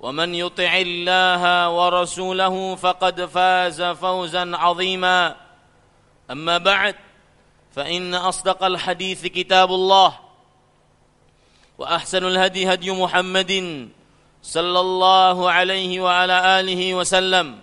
[0.00, 5.36] ومن يطع الله ورسوله فقد فاز فوزا عظيما.
[6.30, 6.96] أما بعد
[7.72, 10.18] فإن أصدق الحديث كتاب الله
[11.78, 13.52] وأحسن الهدي هدي محمد
[14.42, 17.58] صلى الله عليه وعلى آله وسلم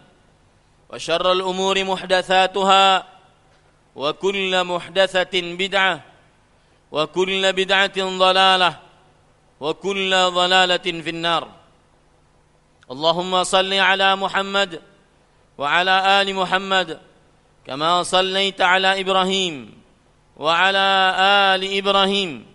[0.90, 3.06] وشر الأمور محدثاتها
[3.96, 6.02] وكل محدثة بدعة
[6.92, 8.80] وكل بدعة ضلالة
[9.60, 11.48] وكل ضلالة في النار.
[12.92, 14.82] اللهم صل على محمد
[15.58, 17.00] وعلى آل محمد
[17.68, 19.74] كما صليت على إبراهيم
[20.38, 22.46] وعلى آل إبراهيم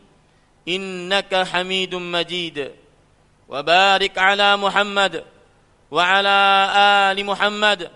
[0.69, 2.72] إنك حميد مجيد
[3.48, 5.25] وبارك على محمد
[5.91, 6.38] وعلى
[7.12, 7.91] آل محمد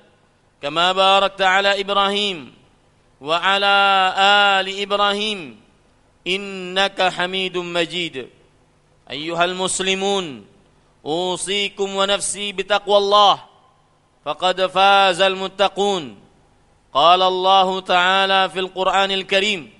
[0.62, 2.54] كما باركت على إبراهيم
[3.20, 3.76] وعلى
[4.60, 5.60] آل إبراهيم
[6.26, 8.28] إنك حميد مجيد.
[9.10, 10.55] أيها المسلمون
[11.05, 13.43] اوصيكم ونفسي بتقوى الله
[14.25, 16.19] فقد فاز المتقون
[16.93, 19.73] قال الله تعالى في القران الكريم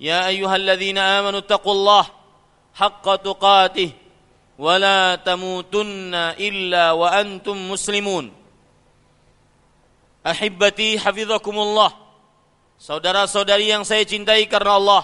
[0.00, 2.04] يا ايها الذين امنوا اتقوا الله
[2.74, 3.90] حق تقاته
[4.58, 8.32] ولا تموتن الا وانتم مسلمون
[10.26, 11.90] احبتي حفظكم الله
[12.76, 15.02] saudara-saudari yang saya cintai karena Allah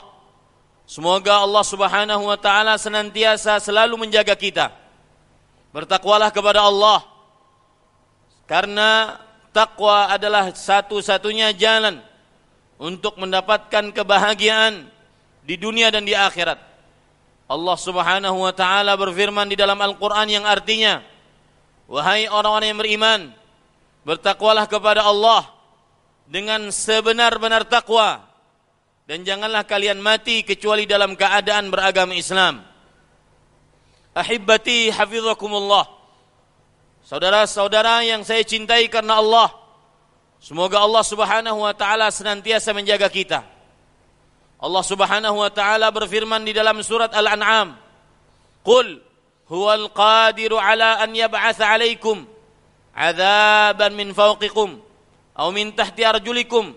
[0.84, 4.68] semoga Allah Subhanahu wa taala senantiasa selalu menjaga kita
[5.77, 7.05] Bertakwalah kepada Allah
[8.49, 9.21] karena
[9.53, 12.01] takwa adalah satu-satunya jalan
[12.81, 14.89] untuk mendapatkan kebahagiaan
[15.45, 16.57] di dunia dan di akhirat.
[17.45, 21.05] Allah Subhanahu wa taala berfirman di dalam Al-Qur'an yang artinya
[21.87, 23.21] Wahai orang-orang yang beriman
[24.03, 25.47] bertakwalah kepada Allah
[26.27, 28.27] dengan sebenar-benar takwa
[29.07, 32.59] dan janganlah kalian mati kecuali dalam keadaan beragama Islam.
[34.17, 35.85] Ahibbati hafizakumullah.
[37.05, 39.53] Saudara-saudara yang saya cintai karena Allah.
[40.41, 43.45] Semoga Allah Subhanahu wa taala senantiasa menjaga kita.
[44.57, 47.77] Allah Subhanahu wa taala berfirman di dalam surat Al-An'am,
[48.65, 49.05] "Qul
[49.53, 52.25] huwal qadiru ala an yab'atsa 'alaikum
[52.97, 54.81] 'adzaban min fawqikum
[55.37, 56.73] aw min tahti arjulikum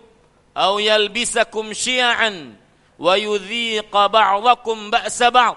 [0.52, 2.52] aw yalbisakum syi'an
[3.00, 5.56] wa yudhiqa ba'dakum ba'sa ba'd."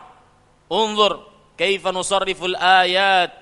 [0.72, 3.34] Unzur kaifa nusarriful ayat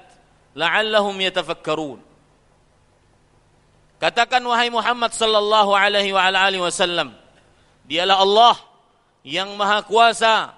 [0.58, 2.00] la'allahum yatafakkarun.
[4.02, 7.14] Katakan wahai Muhammad sallallahu alaihi wa alihi wasallam
[7.86, 8.56] dialah Allah
[9.22, 10.58] yang maha kuasa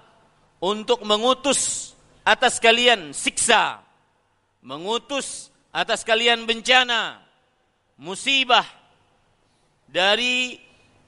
[0.64, 1.92] untuk mengutus
[2.24, 3.84] atas kalian siksa
[4.64, 7.20] mengutus atas kalian bencana
[8.00, 8.64] musibah
[9.84, 10.56] dari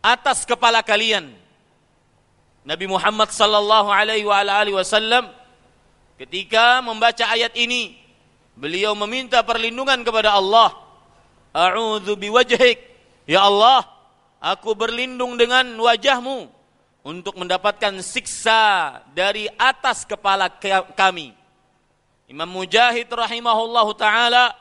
[0.04, 1.32] atas kepala kalian.
[2.69, 5.32] Nabi Muhammad sallallahu alaihi wa alihi wasallam
[6.16, 8.00] Ketika membaca ayat ini,
[8.56, 10.72] beliau meminta perlindungan kepada Allah.
[11.52, 12.80] A'udzu biwajhik,
[13.28, 13.84] ya Allah,
[14.40, 16.48] aku berlindung dengan wajahmu
[17.04, 20.48] untuk mendapatkan siksa dari atas kepala
[20.96, 21.36] kami.
[22.26, 24.56] Imam Mujahid rahimahullahu taala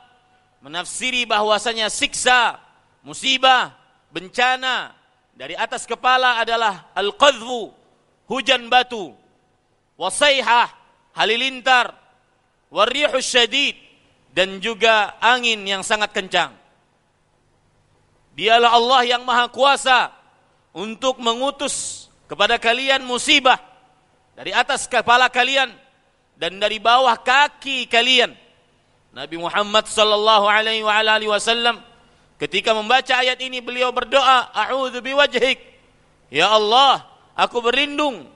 [0.60, 2.60] menafsiri bahwasanya siksa,
[3.00, 3.74] musibah,
[4.12, 4.92] bencana
[5.32, 7.72] dari atas kepala adalah al-qadhfu,
[8.28, 9.16] hujan batu,
[9.98, 10.70] wasaihah,
[11.16, 11.96] halilintar,
[12.68, 13.74] warihus syadid,
[14.36, 16.52] dan juga angin yang sangat kencang.
[18.36, 20.12] Dialah Allah yang maha kuasa
[20.76, 23.56] untuk mengutus kepada kalian musibah
[24.36, 25.72] dari atas kepala kalian
[26.36, 28.36] dan dari bawah kaki kalian.
[29.16, 30.84] Nabi Muhammad sallallahu alaihi
[31.24, 31.80] wasallam
[32.36, 35.56] ketika membaca ayat ini beliau berdoa, "A'udzu biwajhik."
[36.28, 38.28] Ya Allah, aku berlindung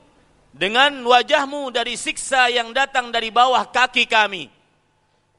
[0.50, 4.50] dengan wajahmu dari siksa yang datang dari bawah kaki kami.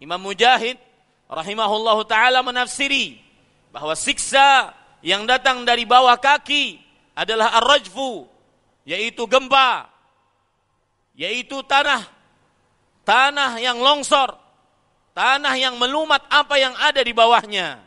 [0.01, 0.79] Imam Mujahid
[1.29, 3.21] rahimahullahu taala menafsiri
[3.71, 6.79] bahwa siksa yang datang dari bawah kaki
[7.15, 8.27] adalah ar-rajfu
[8.87, 9.87] yaitu gempa
[11.13, 12.01] yaitu tanah
[13.05, 14.35] tanah yang longsor
[15.13, 17.77] tanah yang melumat apa yang ada di bawahnya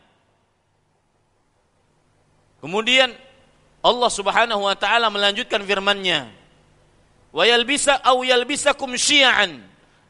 [2.63, 3.11] kemudian
[3.83, 6.44] Allah Subhanahu wa taala melanjutkan firman-Nya
[7.35, 9.59] wa yalbisa aw yalbisakum syi'an.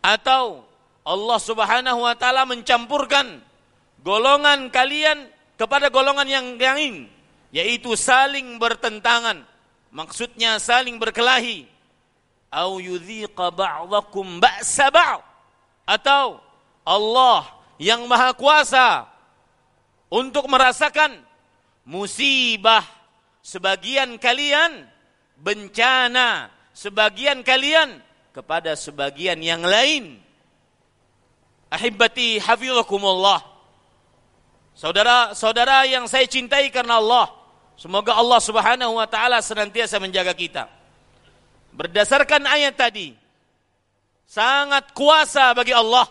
[0.06, 0.62] Atau
[1.02, 3.42] Allah Subhanahu wa taala mencampurkan
[4.06, 5.26] golongan kalian
[5.58, 7.10] kepada golongan yang lain
[7.50, 9.42] yaitu saling bertentangan.
[9.90, 11.66] Maksudnya saling berkelahi.
[12.54, 15.26] Au yudhiqa ba'dakum ba'sa ba'd.
[15.90, 16.38] Atau
[16.86, 17.50] Allah
[17.82, 19.10] yang maha kuasa
[20.08, 21.18] untuk merasakan
[21.82, 22.86] musibah
[23.42, 24.86] sebagian kalian
[25.38, 28.04] bencana sebagian kalian
[28.36, 30.20] kepada sebagian yang lain
[31.72, 33.56] ahibbati hafizakumullah
[34.76, 37.32] Saudara-saudara yang saya cintai karena Allah,
[37.80, 40.68] semoga Allah Subhanahu wa taala senantiasa menjaga kita.
[41.72, 43.16] Berdasarkan ayat tadi,
[44.28, 46.04] sangat kuasa bagi Allah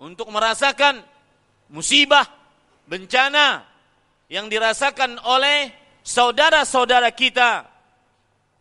[0.00, 1.04] untuk merasakan
[1.68, 2.24] musibah,
[2.88, 3.68] bencana
[4.32, 5.68] yang dirasakan oleh
[6.00, 7.68] saudara-saudara kita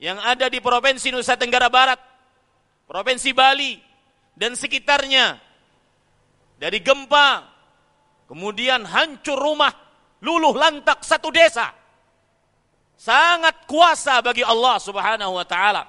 [0.02, 2.02] yang ada di Provinsi Nusa Tenggara Barat,
[2.90, 3.78] Provinsi Bali
[4.34, 5.38] dan sekitarnya
[6.58, 7.52] dari gempa,
[8.32, 9.76] Kemudian hancur rumah,
[10.24, 11.68] luluh lantak satu desa.
[12.96, 15.84] Sangat kuasa bagi Allah Subhanahu wa taala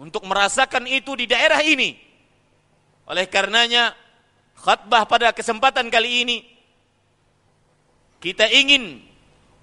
[0.00, 2.00] untuk merasakan itu di daerah ini.
[3.04, 3.92] Oleh karenanya,
[4.56, 6.38] khutbah pada kesempatan kali ini
[8.24, 9.04] kita ingin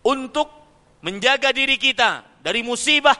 [0.05, 0.53] untuk
[1.01, 3.17] menjaga diri kita dari musibah,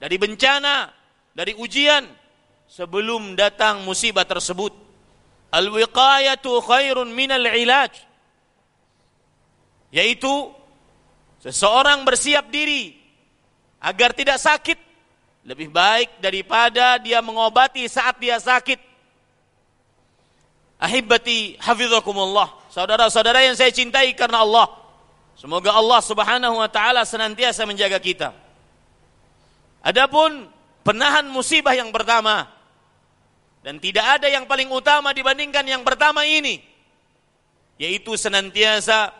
[0.00, 0.88] dari bencana,
[1.36, 2.08] dari ujian
[2.64, 4.72] sebelum datang musibah tersebut.
[5.52, 7.90] Al-wiqayatu khairun minal ilaj
[9.90, 10.54] yaitu
[11.42, 12.94] seseorang bersiap diri
[13.82, 14.78] agar tidak sakit
[15.42, 18.78] lebih baik daripada dia mengobati saat dia sakit.
[20.80, 22.56] Ahibati hafizakumullah.
[22.72, 24.70] Saudara-saudara yang saya cintai karena Allah.
[25.36, 28.32] Semoga Allah Subhanahu wa taala senantiasa menjaga kita.
[29.80, 30.48] Adapun
[30.84, 32.44] penahan musibah yang pertama
[33.64, 36.60] dan tidak ada yang paling utama dibandingkan yang pertama ini
[37.80, 39.12] yaitu senantiasa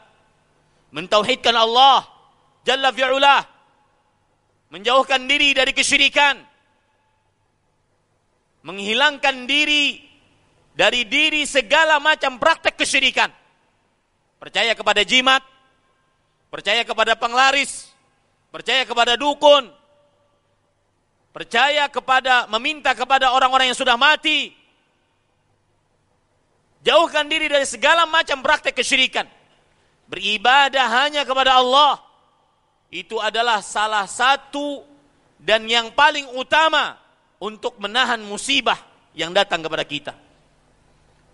[0.92, 2.04] mentauhidkan Allah
[2.60, 2.92] Jalla
[4.68, 6.36] menjauhkan diri dari kesyirikan
[8.60, 10.04] menghilangkan diri
[10.76, 13.32] dari diri segala macam praktek kesyirikan.
[14.40, 15.44] Percaya kepada jimat
[16.50, 17.94] percaya kepada penglaris
[18.50, 19.70] percaya kepada dukun
[21.30, 24.54] percaya kepada meminta kepada orang-orang yang sudah mati.
[26.80, 29.28] Jauhkan diri dari segala macam praktek kesyirikan.
[30.10, 32.00] Beribadah hanya kepada Allah.
[32.90, 34.82] Itu adalah salah satu
[35.38, 36.98] dan yang paling utama
[37.38, 38.76] untuk menahan musibah
[39.14, 40.12] yang datang kepada kita.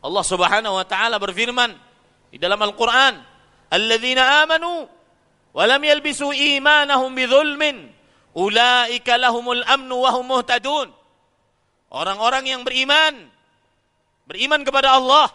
[0.04, 1.72] Allah Subhanahu wa taala berfirman
[2.28, 3.16] di dalam Al-Qur'an,
[3.72, 4.84] "Alladzina amanu
[5.56, 7.95] wa lam yalbisu imanahum bidzulmin,
[8.36, 10.92] ulaika lahumul amnu wa hum muhtadun."
[11.88, 13.32] Orang-orang yang beriman
[14.28, 15.32] beriman kepada Allah,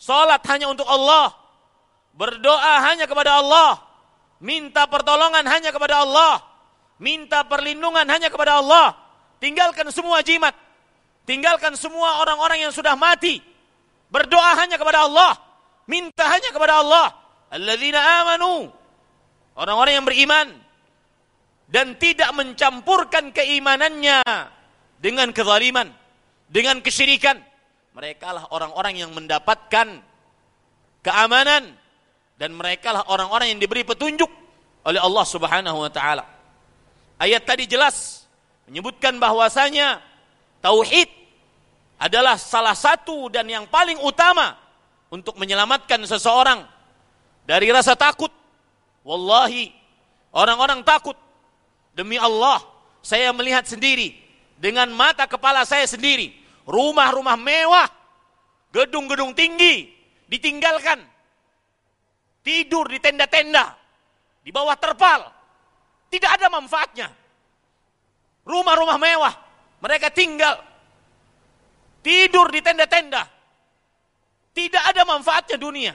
[0.00, 1.42] salat hanya untuk Allah,
[2.12, 3.80] Berdoa hanya kepada Allah.
[4.42, 6.44] Minta pertolongan hanya kepada Allah.
[7.00, 8.94] Minta perlindungan hanya kepada Allah.
[9.40, 10.52] Tinggalkan semua jimat.
[11.24, 13.40] Tinggalkan semua orang-orang yang sudah mati.
[14.12, 15.40] Berdoa hanya kepada Allah.
[15.88, 17.16] Minta hanya kepada Allah.
[17.48, 18.68] Alladzina amanu.
[19.56, 20.46] Orang-orang yang beriman.
[21.72, 24.20] Dan tidak mencampurkan keimanannya
[25.00, 25.88] dengan kezaliman.
[26.52, 27.40] Dengan kesyirikan.
[27.96, 30.04] Mereka lah orang-orang yang mendapatkan
[31.00, 31.74] keamanan
[32.38, 34.28] dan mereka lah orang-orang yang diberi petunjuk
[34.86, 36.24] oleh Allah Subhanahu wa taala.
[37.20, 38.26] Ayat tadi jelas
[38.66, 40.00] menyebutkan bahwasanya
[40.64, 41.06] tauhid
[42.02, 44.58] adalah salah satu dan yang paling utama
[45.12, 46.66] untuk menyelamatkan seseorang
[47.46, 48.32] dari rasa takut.
[49.06, 49.70] Wallahi,
[50.34, 51.14] orang-orang takut.
[51.92, 52.60] Demi Allah,
[53.04, 54.16] saya melihat sendiri
[54.56, 56.32] dengan mata kepala saya sendiri,
[56.64, 57.88] rumah-rumah mewah,
[58.72, 59.92] gedung-gedung tinggi
[60.30, 61.02] ditinggalkan
[62.40, 63.76] tidur di tenda-tenda,
[64.42, 65.28] di bawah terpal,
[66.12, 67.08] tidak ada manfaatnya.
[68.42, 69.34] Rumah-rumah mewah,
[69.82, 70.62] Mereka tinggal
[72.06, 73.26] tidur di tenda-tenda.
[74.54, 75.90] Tidak ada manfaatnya dunia.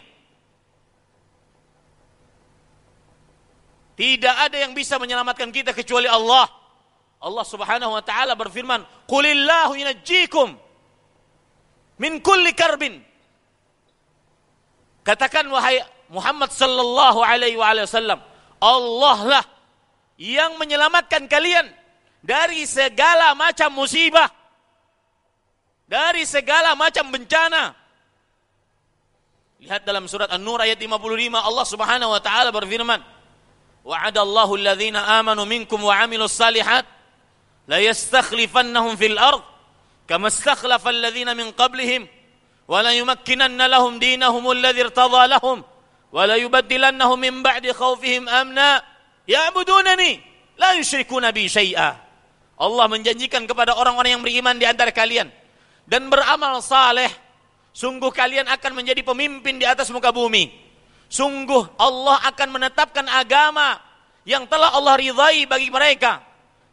[3.98, 6.46] Tidak ada yang bisa menyelamatkan kita kecuali Allah.
[7.18, 10.54] Allah Subhanahu wa taala berfirman, "Qulillahu yunajjikum
[11.98, 13.01] min kulli karbin."
[15.01, 15.82] Katakan wahai
[16.13, 18.22] Muhammad sallallahu alaihi wasallam,
[18.62, 19.44] Allah lah
[20.22, 21.66] yang menyelamatkan kalian
[22.22, 24.30] dari segala macam musibah,
[25.89, 27.74] dari segala macam bencana.
[29.58, 33.16] Lihat dalam surat An-Nur ayat 55 Allah Subhanahu wa taala berfirman,
[33.88, 36.84] "Wa'adallahu alladhina amanu minkum wa 'amilus salihat
[37.72, 39.39] la yastakhlifannahum fil ard
[40.03, 42.03] kama istakhlafa alladhina min qablihim
[42.67, 45.63] wa la yumakkinanna lahum dinahum alladhi irtadha lahum
[46.12, 48.84] wa la yubaddilannahum min ba'di khawfihim amna
[49.24, 50.20] ya'budunani
[50.60, 51.96] la yusyrikuna bi syai'a."
[52.60, 55.32] Allah menjanjikan kepada orang-orang yang beriman di antara kalian
[55.88, 57.08] dan beramal saleh
[57.77, 60.50] Sungguh kalian akan menjadi pemimpin di atas muka bumi.
[61.07, 63.79] Sungguh Allah akan menetapkan agama
[64.27, 66.23] yang telah Allah ridhai bagi mereka.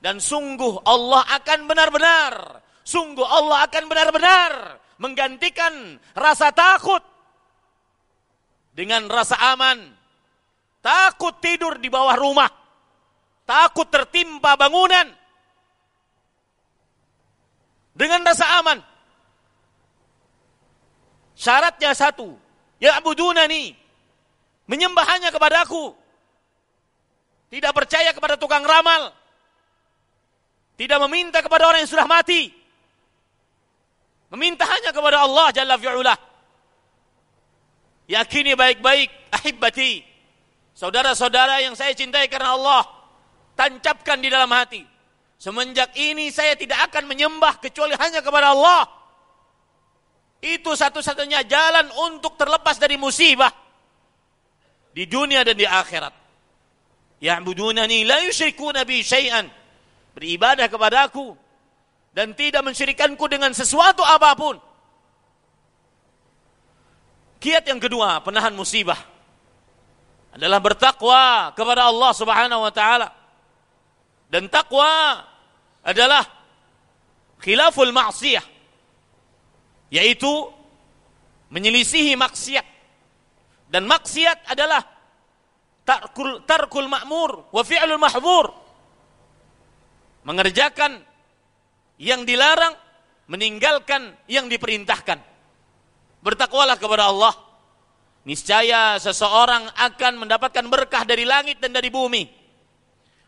[0.03, 4.53] Dan sungguh Allah akan benar-benar, sungguh Allah akan benar-benar
[5.01, 7.01] menggantikan rasa takut
[8.77, 9.81] dengan rasa aman.
[10.85, 12.51] Takut tidur di bawah rumah.
[13.49, 15.09] Takut tertimpa bangunan.
[17.95, 18.83] Dengan rasa aman
[21.35, 22.39] Syaratnya satu,
[22.79, 23.75] ya abudunani,
[24.69, 25.93] menyembah hanya kepada aku.
[27.55, 29.15] Tidak percaya kepada tukang ramal.
[30.75, 32.51] Tidak meminta kepada orang yang sudah mati.
[34.35, 36.17] Meminta hanya kepada Allah Jalla fi'ula.
[38.11, 40.03] Yakini baik-baik, ahibati.
[40.75, 42.83] Saudara-saudara yang saya cintai karena Allah.
[43.55, 44.83] Tancapkan di dalam hati.
[45.39, 48.83] Semenjak ini saya tidak akan menyembah kecuali hanya kepada Allah.
[50.43, 53.64] Itu satu-satunya jalan untuk terlepas dari musibah
[54.95, 56.15] di dunia dan di akhirat.
[57.19, 59.51] Ya'budunani la yusyrikuna bi syai'an.
[60.15, 61.35] Beribadah kepadaku
[62.15, 64.57] dan tidak mensyirikanku dengan sesuatu apa pun.
[67.43, 68.97] Kiat yang kedua, penahan musibah
[70.31, 73.11] adalah bertakwa kepada Allah Subhanahu wa taala.
[74.31, 75.21] Dan takwa
[75.85, 76.25] adalah
[77.43, 78.43] khilaful ma'siyah
[79.93, 80.33] yaitu
[81.55, 82.67] menyelisihi maksiat
[83.75, 84.87] dan maksiat adalah
[85.83, 88.55] tarkul, tarkul makmur wa fi'lul mahzur.
[90.23, 91.03] Mengerjakan
[91.99, 92.71] yang dilarang,
[93.27, 95.19] meninggalkan yang diperintahkan.
[96.23, 97.35] Bertakwalah kepada Allah.
[98.23, 102.31] Niscaya seseorang akan mendapatkan berkah dari langit dan dari bumi.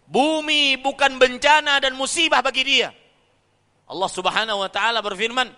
[0.07, 2.95] Bumi bukan bencana dan musibah bagi dia.
[3.91, 5.51] Allah Subhanahu wa taala berfirman,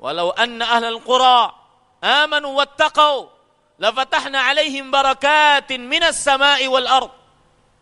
[0.00, 1.52] "Walau anna ahlal qura
[2.00, 3.33] amanu wattaqau
[3.78, 7.12] lafatahna alaihim barakatin minas sama'i wal ard.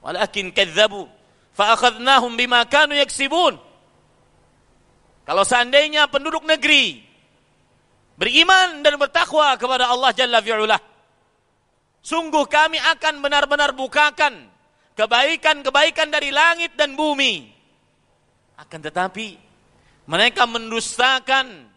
[0.03, 1.07] Walakin kadzabu
[1.55, 3.55] fa akhadnahum bima kanu yaksibun.
[5.23, 6.99] Kalau seandainya penduduk negeri
[8.19, 10.79] beriman dan bertakwa kepada Allah Jalla fi'ula
[12.03, 14.51] sungguh kami akan benar-benar bukakan
[14.99, 17.49] kebaikan-kebaikan dari langit dan bumi.
[18.59, 19.39] Akan tetapi
[20.11, 21.71] mereka mendustakan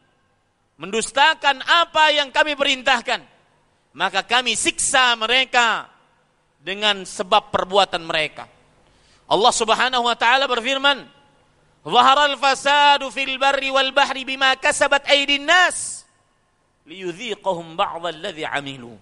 [0.75, 3.34] mendustakan apa yang kami perintahkan
[3.95, 5.87] maka kami siksa mereka
[6.59, 8.45] dengan sebab perbuatan mereka.
[9.25, 11.07] Allah Subhanahu wa taala berfirman,
[11.81, 16.03] "Zaharal fasadu fil barri wal bahri bima kasabat aydin nas
[16.85, 18.93] liyudhiqahum ba'd alladhi 'amilu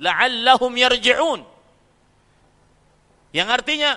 [0.00, 1.40] la'allahum yarji'un."
[3.36, 3.90] Yang artinya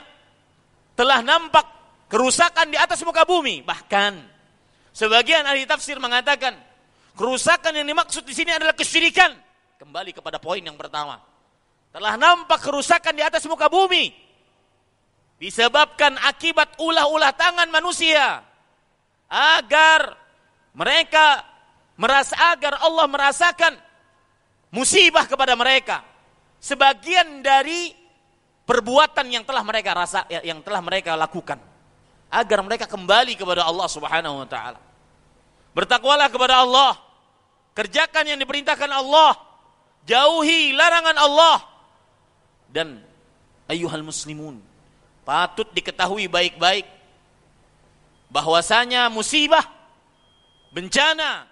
[1.00, 1.66] telah nampak
[2.12, 4.20] kerusakan di atas muka bumi, bahkan
[4.92, 6.54] sebagian ahli tafsir mengatakan
[7.12, 9.36] Kerusakan yang dimaksud di sini adalah kesyirikan.
[9.82, 11.18] Kembali kepada poin yang pertama.
[11.90, 14.14] Telah nampak kerusakan di atas muka bumi.
[15.42, 18.46] Disebabkan akibat ulah-ulah tangan manusia.
[19.26, 20.14] Agar
[20.78, 21.42] mereka
[21.98, 23.74] merasa agar Allah merasakan
[24.70, 26.06] musibah kepada mereka.
[26.62, 27.90] Sebagian dari
[28.70, 31.58] perbuatan yang telah mereka rasa yang telah mereka lakukan
[32.30, 34.78] agar mereka kembali kepada Allah Subhanahu wa taala.
[35.74, 37.02] Bertakwalah kepada Allah.
[37.74, 39.51] Kerjakan yang diperintahkan Allah.
[40.08, 41.58] Jauhi larangan Allah.
[42.72, 43.02] Dan
[43.68, 44.60] ayuhal muslimun.
[45.28, 46.88] Patut diketahui baik-baik.
[48.32, 49.64] Bahwasanya musibah.
[50.72, 51.46] Bencana.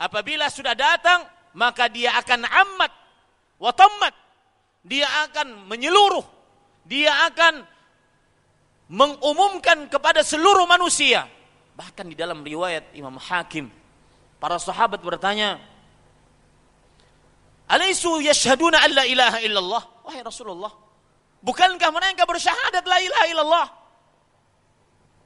[0.00, 1.26] Apabila sudah datang.
[1.52, 2.92] Maka dia akan amat.
[3.58, 4.14] Watammat.
[4.86, 6.24] Dia akan menyeluruh.
[6.88, 7.62] Dia akan
[8.90, 11.30] mengumumkan kepada seluruh manusia
[11.80, 13.72] Bahkan di dalam riwayat Imam Hakim,
[14.36, 15.56] para sahabat bertanya,
[17.70, 19.82] Alaisu yashhaduna an la ilaha illallah?
[20.02, 20.74] Wahai Rasulullah,
[21.38, 23.66] bukankah mereka bersyahadat la ilaha illallah?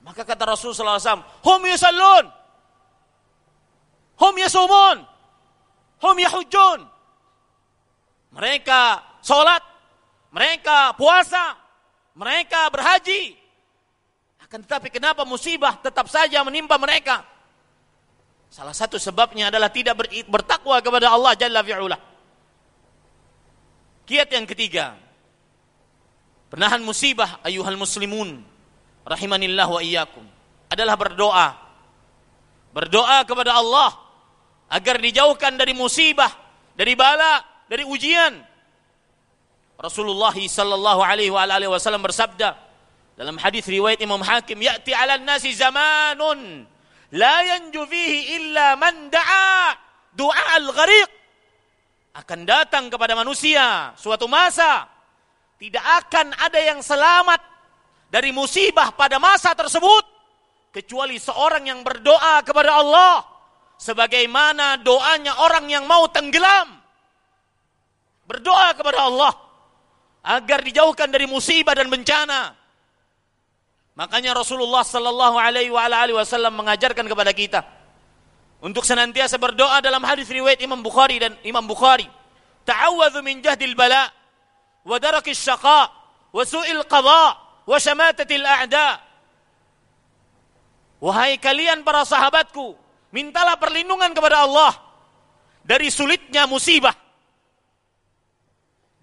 [0.04, 2.24] Maka kata Rasulullah SAW, Hum yusallun,
[4.20, 4.98] Hum yasumun,
[6.04, 6.80] Hum yahujun.
[8.36, 8.80] Mereka
[9.24, 9.64] sholat,
[10.28, 11.56] mereka puasa,
[12.12, 13.32] mereka berhaji,
[14.44, 17.24] akan tetapi kenapa musibah tetap saja menimpa mereka?
[18.52, 19.96] Salah satu sebabnya adalah tidak
[20.28, 22.13] bertakwa kepada Allah Jalla fi'ula.
[24.04, 24.96] Kiat yang ketiga.
[26.52, 28.44] Penahan musibah ayuhal muslimun.
[29.04, 30.24] Rahimanillah wa iyyakum.
[30.68, 31.48] Adalah berdoa.
[32.72, 33.90] Berdoa kepada Allah.
[34.68, 36.30] Agar dijauhkan dari musibah.
[36.76, 37.40] Dari bala.
[37.68, 38.54] Dari ujian.
[39.80, 41.32] Rasulullah sallallahu alaihi
[41.68, 42.54] wasallam bersabda
[43.14, 46.66] dalam hadis riwayat Imam Hakim, "Ya'ti 'alan nasi zamanun
[47.14, 49.74] la yanju fihi illa man da'a
[50.14, 51.23] du'a al-ghariq."
[52.14, 54.86] Akan datang kepada manusia suatu masa
[55.58, 57.42] tidak akan ada yang selamat
[58.06, 60.06] dari musibah pada masa tersebut
[60.70, 63.26] kecuali seorang yang berdoa kepada Allah
[63.82, 66.78] sebagaimana doanya orang yang mau tenggelam.
[68.24, 69.34] Berdoa kepada Allah
[70.24, 72.64] agar dijauhkan dari musibah dan bencana
[73.94, 77.62] Makanya Rasulullah sallallahu alaihi wasallam mengajarkan kepada kita
[78.64, 82.08] untuk senantiasa berdoa dalam hadis riwayat Imam Bukhari dan Imam Bukhari.
[82.64, 84.08] Ta'awwadhu min jahdil bala
[84.88, 85.92] wa darakis syaqa
[86.32, 87.36] wa su'il qada
[87.68, 89.04] wa syamatatil a'da.
[91.04, 92.72] Wahai kalian para sahabatku,
[93.12, 94.72] mintalah perlindungan kepada Allah
[95.60, 96.96] dari sulitnya musibah,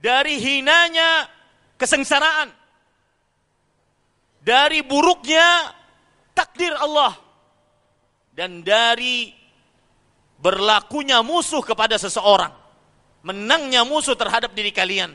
[0.01, 1.29] dari hinanya
[1.77, 2.49] kesengsaraan,
[4.41, 5.69] dari buruknya
[6.33, 7.13] takdir Allah
[8.33, 9.40] dan dari
[10.41, 12.51] berlakunya musuh kepada seseorang.
[13.21, 15.13] Menangnya musuh terhadap diri kalian.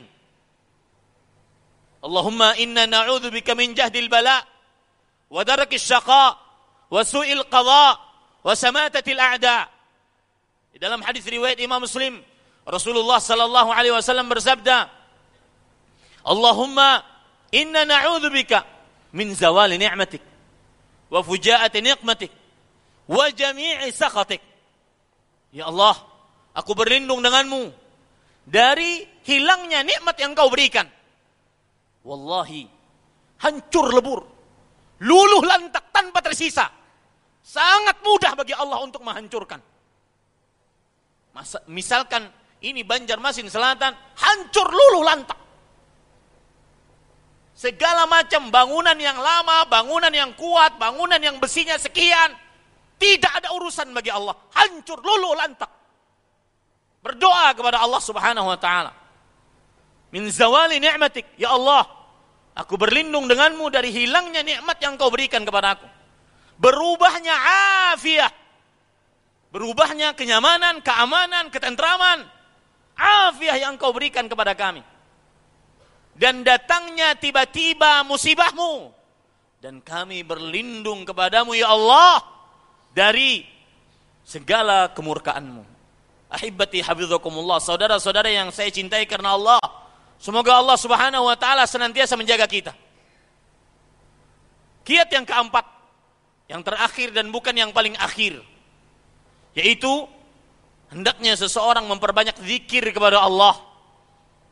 [2.07, 4.47] Allahumma inna na'udzubika min jahdil bala
[5.27, 6.39] wa darakis syaqa
[6.87, 7.99] wa su'il qada
[8.47, 9.67] wa samatatil a'da.
[10.71, 12.23] Di dalam hadis riwayat Imam Muslim
[12.62, 14.87] Rasulullah sallallahu alaihi wasallam bersabda
[16.27, 17.03] Allahumma
[17.51, 18.62] inna na'udzubika
[19.15, 20.23] min zawali ni'matik
[21.11, 22.31] wa fujaati niqmatik
[23.11, 24.43] wa jami'i sakhatik.
[25.57, 25.97] Ya Allah,
[26.53, 27.73] aku berlindung denganmu
[28.45, 30.85] dari hilangnya nikmat yang kau berikan.
[32.05, 32.69] Wallahi,
[33.40, 34.21] hancur lebur,
[35.01, 36.69] luluh lantak tanpa tersisa.
[37.40, 39.57] Sangat mudah bagi Allah untuk menghancurkan.
[41.33, 42.29] Masa, misalkan
[42.61, 45.40] ini Banjarmasin Selatan, hancur luluh lantak.
[47.57, 52.45] Segala macam bangunan yang lama, bangunan yang kuat, bangunan yang besinya sekian.
[52.97, 54.33] Tidak ada urusan bagi Allah.
[54.57, 55.69] Hancur, luluh, lantak.
[57.05, 58.93] Berdoa kepada Allah subhanahu wa ta'ala.
[60.11, 61.37] Min zawali ni'matik.
[61.37, 61.85] Ya Allah,
[62.57, 65.87] aku berlindung denganmu dari hilangnya nikmat yang kau berikan kepada aku.
[66.57, 67.37] Berubahnya
[67.93, 68.33] afiah.
[69.53, 72.25] Berubahnya kenyamanan, keamanan, ketentraman.
[72.97, 74.81] Afiah yang kau berikan kepada kami
[76.17, 78.89] dan datangnya tiba-tiba musibahmu
[79.61, 82.25] dan kami berlindung kepadamu ya Allah
[82.97, 83.45] dari
[84.25, 85.77] segala kemurkaanmu.
[86.33, 89.61] Ahibati hafizakumullah saudara-saudara yang saya cintai karena Allah.
[90.17, 92.73] Semoga Allah subhanahu wa ta'ala senantiasa menjaga kita.
[94.89, 95.69] Kiat yang keempat
[96.49, 98.39] yang terakhir dan bukan yang paling akhir
[99.59, 100.07] yaitu
[100.95, 103.59] hendaknya seseorang memperbanyak zikir kepada Allah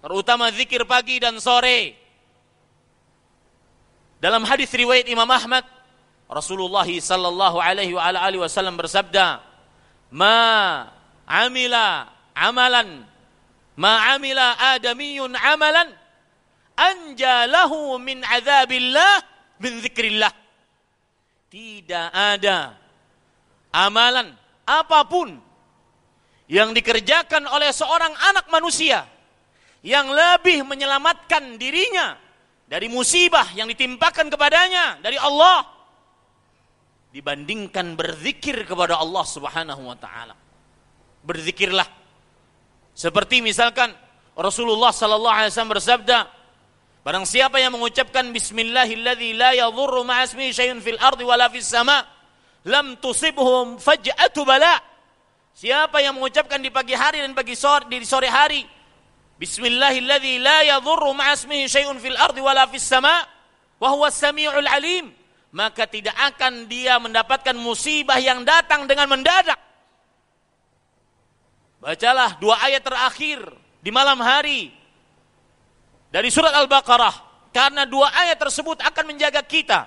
[0.02, 1.96] terutama zikir pagi dan sore.
[4.18, 5.62] Dalam hadis riwayat Imam Ahmad,
[6.28, 9.44] Rasulullah sallallahu alaihi wa alihi wasallam bersabda,
[10.14, 10.88] "Ma
[11.28, 13.04] amila amalan
[13.76, 15.92] ma amila adamiyun amalan
[16.74, 19.20] anjalahu min azabillah
[19.60, 20.32] min zikrillah."
[21.52, 22.74] Tidak ada
[23.70, 24.32] amalan
[24.64, 25.38] apa pun
[26.48, 29.04] yang dikerjakan oleh seorang anak manusia
[29.84, 32.16] yang lebih menyelamatkan dirinya
[32.64, 35.73] dari musibah yang ditimpakan kepadanya dari Allah
[37.14, 40.34] dibandingkan berzikir kepada Allah Subhanahu wa taala.
[41.22, 41.86] Berzikirlah.
[42.90, 43.94] Seperti misalkan
[44.34, 46.26] Rasulullah sallallahu alaihi wasallam bersabda,
[47.06, 52.02] barang siapa yang mengucapkan bismillahilladzi la yadhurru ma'asmihi syai'un fil ardi wala fis sama,
[52.66, 54.82] lam tusibhum faj'atu bala.
[55.54, 58.66] Siapa yang mengucapkan di pagi hari dan pagi sore di sore hari
[59.38, 63.22] Bismillahilladzi la yadhurru ma'asmihi syai'un fil ardi wala fis sama'
[63.78, 65.14] wa huwa samiul alim.
[65.54, 69.56] Maka tidak akan dia mendapatkan musibah yang datang dengan mendadak.
[71.78, 73.38] Bacalah dua ayat terakhir
[73.78, 74.74] di malam hari
[76.10, 77.14] dari surat Al-Baqarah
[77.54, 79.86] karena dua ayat tersebut akan menjaga kita.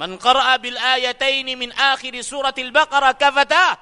[0.00, 3.76] Man qara'a bil ayataini min akhir surat Al-Baqarah kafata.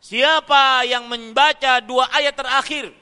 [0.00, 2.92] Siapa yang membaca dua ayat terakhir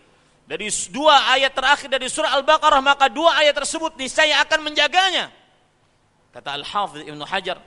[0.46, 5.30] dari dua ayat terakhir dari surah Al-Baqarah maka dua ayat tersebut niscaya akan menjaganya
[6.28, 7.58] Kata Al-Hafidh Ibnu Hajar,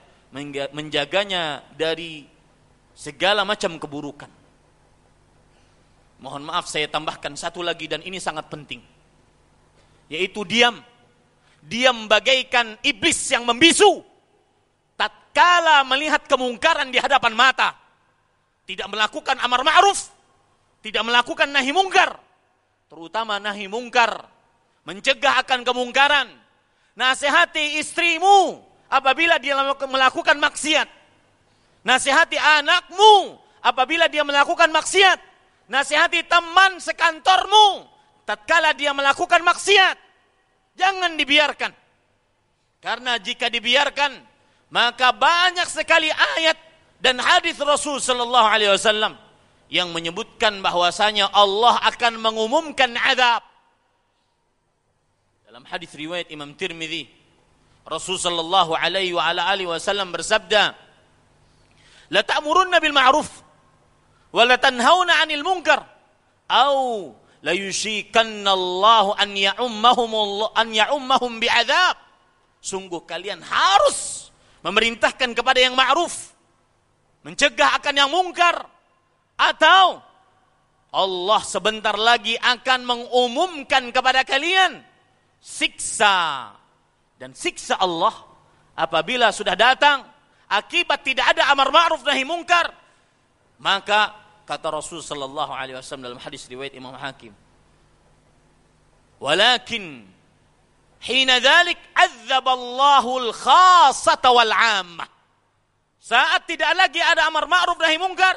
[0.72, 2.24] menjaganya dari
[2.94, 4.30] segala macam keburukan.
[6.22, 8.78] Mohon maaf saya tambahkan satu lagi dan ini sangat penting.
[10.06, 10.78] Yaitu diam.
[11.62, 14.06] Diam bagaikan iblis yang membisu.
[14.94, 17.74] Tatkala melihat kemungkaran di hadapan mata.
[18.62, 20.14] Tidak melakukan amar ma'ruf.
[20.78, 22.14] Tidak melakukan nahi mungkar.
[22.86, 24.30] Terutama nahi mungkar.
[24.86, 26.41] Mencegah akan kemungkaran
[26.92, 28.60] Nasihati istrimu
[28.92, 29.56] apabila dia
[29.88, 30.88] melakukan maksiat.
[31.82, 35.18] Nasihati anakmu apabila dia melakukan maksiat.
[35.72, 37.88] Nasihati teman sekantormu
[38.28, 39.96] tatkala dia melakukan maksiat.
[40.76, 41.72] Jangan dibiarkan.
[42.82, 44.12] Karena jika dibiarkan
[44.72, 46.56] maka banyak sekali ayat
[46.96, 49.20] dan hadis Rasul sallallahu alaihi wasallam
[49.68, 53.44] yang menyebutkan bahwasanya Allah akan mengumumkan azab
[55.52, 57.04] dalam hadis riwayat Imam Tirmidzi,
[57.84, 60.72] Rasul sallallahu alaihi wa ala alihi wasallam bersabda,
[62.08, 63.28] "La ta'murunna bil ma'ruf
[64.32, 65.84] wa la tanhauna 'anil munkar
[66.48, 67.12] au
[67.44, 70.12] la yushikanna Allah an ya'ummahum
[70.56, 72.00] an ya'ummahum bi'adzab."
[72.64, 74.32] Sungguh kalian harus
[74.64, 76.32] memerintahkan kepada yang ma'ruf,
[77.28, 78.56] mencegah akan yang mungkar
[79.36, 80.00] atau
[80.96, 84.91] Allah sebentar lagi akan mengumumkan kepada kalian
[85.42, 86.54] siksa.
[87.18, 88.14] Dan siksa Allah
[88.78, 90.06] apabila sudah datang
[90.48, 92.72] akibat tidak ada amar ma'ruf nahi mungkar
[93.62, 94.16] maka
[94.48, 97.30] kata Rasul sallallahu alaihi wasallam dalam hadis riwayat Imam Hakim
[99.22, 100.08] walakin
[100.98, 105.08] hina dzalik azzaballahu al-khassata wal 'ammah.
[106.02, 108.34] Saat tidak lagi ada amar ma'ruf nahi mungkar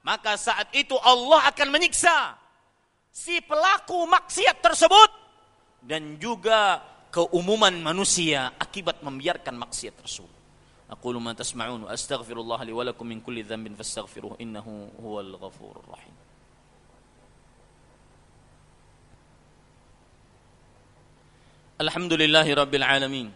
[0.00, 2.40] maka saat itu Allah akan menyiksa
[3.12, 5.23] si pelaku maksiat tersebut
[5.84, 6.80] dan juga
[7.12, 10.44] keumuman manusia akibat membiarkan maksiat tersebut.
[10.90, 16.12] أقول ما تسمعون وأستغفر الله لي ولكم من كل ذنب فاستغفروه إنه هو الغفور الرحيم
[21.80, 23.32] الحمد لله رب العالمين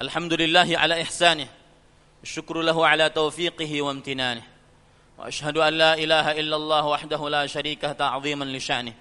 [0.00, 1.48] الحمد لله على إحسانه
[2.22, 4.42] الشكر له على توفيقه وامتنانه
[5.18, 8.94] وأشهد أن لا إله إلا الله وحده لا شريك تعظيما لشأنه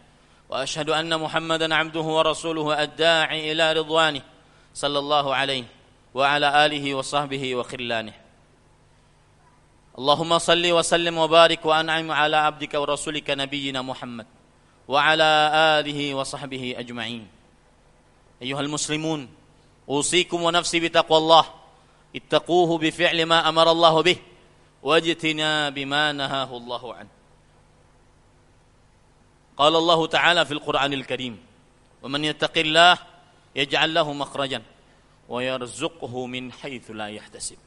[0.49, 4.21] وأشهد أن محمدا عبده ورسوله الداعي إلى رضوانه
[4.73, 5.63] صلى الله عليه
[6.13, 8.13] وعلى آله وصحبه وخلانه.
[9.97, 14.25] اللهم صل وسلم وبارك وأنعم على عبدك ورسولك نبينا محمد
[14.87, 17.27] وعلى آله وصحبه أجمعين.
[18.41, 19.29] أيها المسلمون
[19.89, 21.45] أوصيكم ونفسي بتقوى الله.
[22.15, 24.17] اتقوه بفعل ما أمر الله به
[24.83, 27.16] واجتناب ما نهاه الله عنه.
[29.57, 31.35] قال الله تعالى في القرآن الكريم
[32.03, 32.97] ومن يتق الله
[33.55, 34.61] يجعل له مخرجا
[35.29, 37.57] ويرزقه من حيث لا يحتسب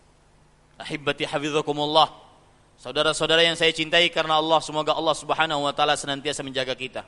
[0.80, 2.08] أحبتي حفظكم الله
[2.80, 7.04] Saudara-saudara yang saya cintai karena Allah, semoga Allah Subhanahu wa taala senantiasa menjaga kita.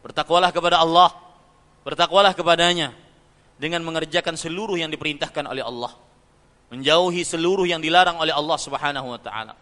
[0.00, 1.12] Bertakwalah kepada Allah,
[1.84, 2.96] bertakwalah kepadanya
[3.60, 5.92] dengan mengerjakan seluruh yang diperintahkan oleh Allah,
[6.72, 9.52] menjauhi seluruh yang dilarang oleh Allah Subhanahu wa taala.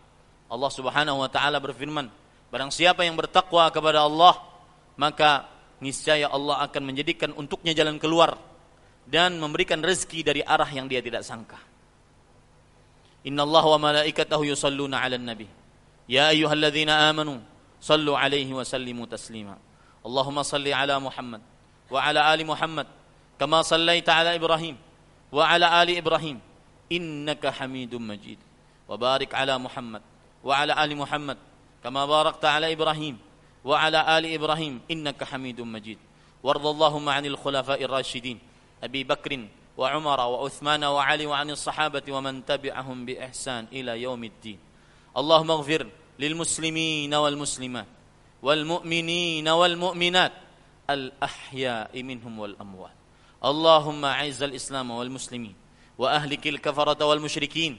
[0.46, 2.07] Allah Subhanahu wa taala berfirman,
[2.55, 4.38] barang siapa yang bertakwa kepada Allah,
[5.01, 5.49] maka
[5.81, 8.37] niscaya Allah akan menjadikan untuknya jalan keluar
[9.09, 11.57] dan memberikan rezeki dari arah yang dia tidak sangka.
[13.25, 15.49] Inna Allah wa malaikatahu yusalluna ala nabi.
[16.05, 17.41] Ya ayyuhalladzina amanu
[17.81, 19.57] sallu alaihi wa sallimu taslima.
[20.05, 21.41] Allahumma salli ala Muhammad
[21.89, 22.87] wa ala ali Muhammad
[23.41, 24.77] kama sallaita ala Ibrahim
[25.33, 26.45] wa ala ali Ibrahim
[26.93, 28.37] innaka Hamidum Majid.
[28.85, 30.05] Wa barik ala Muhammad
[30.45, 31.41] wa ala ali Muhammad
[31.81, 33.17] kama barakta ala Ibrahim
[33.64, 35.99] وعلى آل إبراهيم إنك حميد مجيد.
[36.42, 38.38] وارض اللهم عن الخلفاء الراشدين
[38.83, 39.44] أبي بكر
[39.77, 44.59] وعمر وعثمان وعلي وعن الصحابة ومن تبعهم بإحسان إلى يوم الدين.
[45.16, 45.87] اللهم اغفر
[46.18, 47.87] للمسلمين والمسلمات
[48.42, 50.33] والمؤمنين والمؤمنات
[50.90, 52.96] الأحياء منهم والأموات.
[53.44, 55.55] اللهم أعز الإسلام والمسلمين
[55.99, 57.77] وأهلك الكفرة والمشركين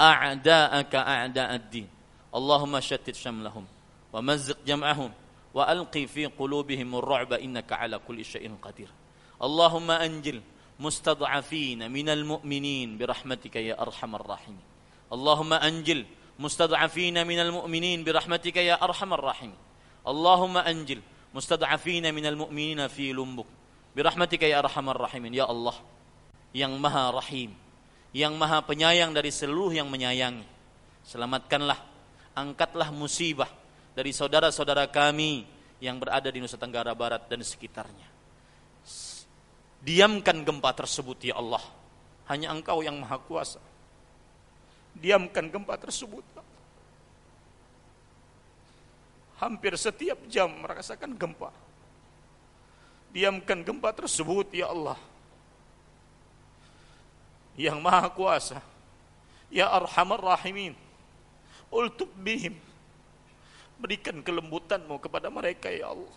[0.00, 1.88] أعداءك أعداء الدين.
[2.34, 3.64] اللهم شتت شملهم
[4.12, 5.12] ومزق جمعهم
[5.54, 8.88] وألقي في قلوبهم الرعب إنك على كل شيء قدير.
[9.42, 10.40] اللهم أنجل
[10.80, 14.66] مستضعفين من المؤمنين برحمتك يا أرحم الراحمين.
[15.12, 16.00] اللهم أنجل
[16.38, 19.60] مستضعفين من المؤمنين برحمتك يا أرحم الراحمين.
[20.08, 21.00] اللهم أنجل
[21.34, 23.46] مستضعفين من المؤمنين في لمبك
[23.96, 25.34] برحمتك يا أرحم الراحمين.
[25.34, 25.76] يا الله
[26.52, 27.56] yang maha rahim
[28.12, 30.44] yang maha penyayang dari seluruh yang menyayangi.
[31.02, 31.80] Selamatkanlah
[32.36, 33.48] angkatlah musibah
[33.92, 35.44] dari saudara-saudara kami
[35.82, 38.08] yang berada di Nusa Tenggara Barat dan sekitarnya.
[39.82, 41.60] Diamkan gempa tersebut ya Allah.
[42.30, 43.60] Hanya Engkau yang Maha Kuasa.
[44.96, 46.24] Diamkan gempa tersebut.
[49.42, 51.50] Hampir setiap jam merasakan gempa.
[53.10, 54.96] Diamkan gempa tersebut ya Allah.
[57.58, 58.62] Yang Maha Kuasa.
[59.50, 60.78] Ya Arhamar Rahimin.
[61.68, 62.54] Ultub bihim
[63.82, 66.14] Berikan kelembutanmu kepada mereka ya Allah.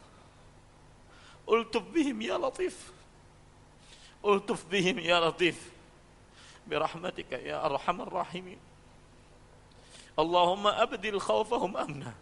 [1.50, 2.78] Ultuf bihim ya Latif.
[4.22, 5.58] Ultuf bihim ya Latif.
[6.70, 8.62] Birahmatika ya Arhamar Rahimin.
[10.14, 12.14] Allahumma abdil khawfahum amna.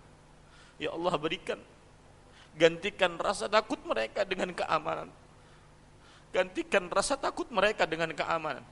[0.80, 1.60] Ya Allah berikan
[2.58, 5.10] gantikan rasa takut mereka dengan keamanan.
[6.34, 8.66] Gantikan rasa takut mereka dengan keamanan.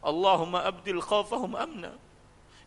[0.00, 1.92] Allahumma abdil khawfahum amna.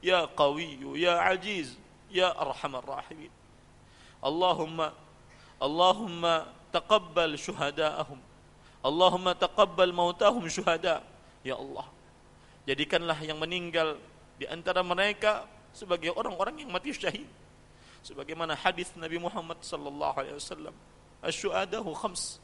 [0.03, 1.77] Ya qawiyu ya ajiz
[2.11, 3.31] ya arhamar rahimin.
[4.21, 4.93] Allahumma
[5.57, 8.19] Allahumma taqabbal syuhada'ahum
[8.81, 11.01] Allahumma taqabbal mautahum syuhada
[11.41, 11.89] ya Allah
[12.65, 13.97] jadikanlah yang meninggal
[14.37, 17.27] di antara mereka sebagai orang-orang yang mati syahid.
[18.01, 20.73] Sebagaimana hadis Nabi Muhammad sallallahu alaihi wasallam
[21.21, 22.41] asyuhadahu khams.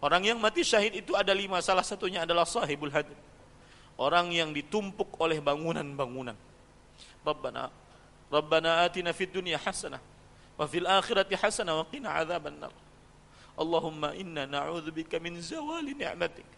[0.00, 3.16] Orang yang mati syahid itu ada lima, salah satunya adalah sahibul hadid.
[4.00, 6.34] Orang yang ditumpuk oleh bangunan-bangunan.
[7.27, 7.71] ربنا
[8.33, 9.99] ربنا آتنا في الدنيا حسنة
[10.59, 12.71] وفي الآخرة حسنة وقنا عذاب النار
[13.59, 16.51] اللهم إنا نعوذ بك من زوال نعمتك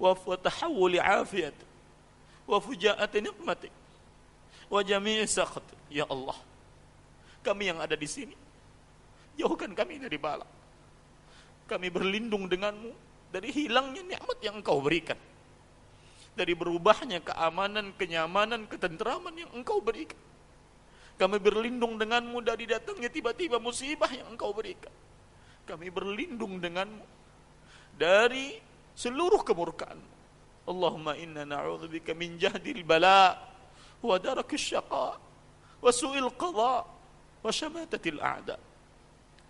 [0.00, 1.68] وتحول عافيتك
[2.48, 3.72] وفجاءة نقمتك
[4.70, 6.36] وجميع سخطك يا الله
[7.38, 8.36] kami yang ada di sini
[9.38, 10.44] jauhkan kami dari bala
[11.70, 12.92] kami berlindung denganmu
[13.32, 15.16] dari hilangnya nikmat yang engkau berikan
[16.33, 20.17] dari berubahnya keamanan, kenyamanan, ketenteraman yang engkau berikan.
[21.13, 24.91] Kami berlindung denganmu dari datangnya tiba-tiba musibah yang engkau berikan.
[25.63, 27.05] Kami berlindung denganmu
[27.93, 28.57] dari
[28.97, 30.11] seluruh kemurkaanmu.
[30.63, 33.35] Allahumma inna na'udzubika min jahdil bala
[34.01, 35.19] wa darakis syaqa
[35.83, 36.87] wa su'il qadha
[37.43, 38.57] wa syamatatil a'da.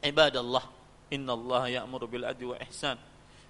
[0.04, 0.66] Ibadallah,
[1.16, 3.00] inna Allah ya'muru bil wa ihsan.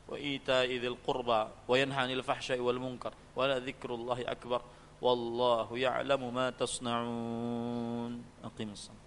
[0.08, 4.62] وإيتاء ذي القربى وينهى عن الفحشاء والمنكر ولذكر الله أكبر
[5.02, 8.24] والله يعلم ما تصنعون.
[8.44, 9.03] أقيم الصلاة.